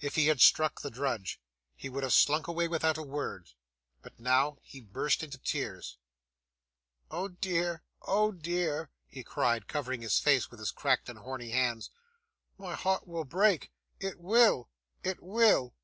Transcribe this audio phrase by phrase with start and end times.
[0.00, 1.38] If he had struck the drudge,
[1.76, 3.50] he would have slunk away without a word.
[4.00, 5.98] But, now, he burst into tears.
[7.10, 11.90] 'Oh dear, oh dear!' he cried, covering his face with his cracked and horny hands.
[12.56, 13.70] 'My heart will break.
[13.98, 14.70] It will,
[15.02, 15.74] it will.